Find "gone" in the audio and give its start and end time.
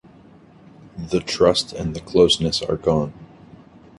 2.75-3.13